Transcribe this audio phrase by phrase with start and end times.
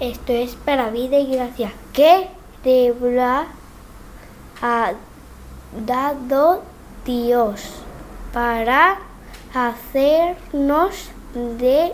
[0.00, 1.72] Esto es para vida y gracia.
[1.92, 2.30] ¿Qué
[2.62, 3.48] debra
[4.62, 4.92] ha
[5.86, 6.62] dado
[7.04, 7.62] Dios
[8.32, 8.98] para
[9.52, 11.92] hacernos de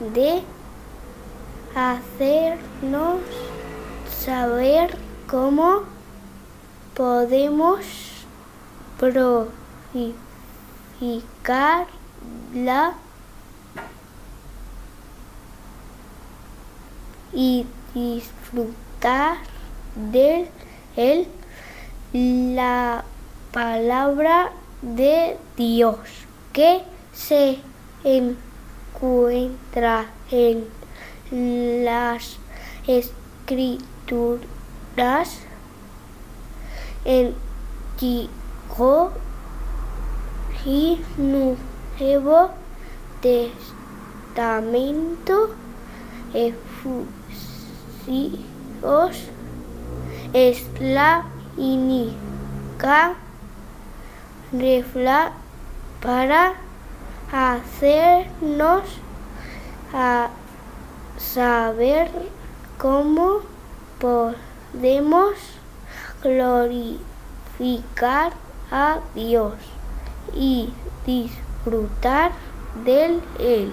[0.00, 0.42] de
[1.74, 3.20] hacernos
[4.24, 4.96] saber
[5.28, 5.82] cómo
[6.94, 7.84] podemos
[8.98, 11.86] purificar
[12.54, 12.94] la
[17.32, 19.38] y disfrutar
[19.94, 20.48] de
[20.96, 21.28] él
[22.12, 23.04] la
[23.52, 24.50] palabra
[24.82, 25.96] de Dios
[26.52, 26.82] que
[27.12, 27.60] se
[28.04, 30.66] encuentra en
[31.84, 32.36] las
[32.86, 35.40] escrituras.
[38.00, 39.12] Antiguo
[40.64, 42.50] y Nuevo
[44.34, 45.50] Testamento
[50.32, 51.24] es la
[51.56, 53.14] única
[54.52, 55.32] refla
[56.02, 56.54] para
[57.32, 58.82] hacernos
[59.92, 60.28] a
[61.18, 62.10] saber
[62.78, 63.40] cómo
[64.00, 65.34] podemos
[66.22, 67.02] glorificar
[68.70, 69.54] a Dios
[70.34, 70.72] y
[71.06, 72.32] disfrutar
[72.84, 73.72] de Él.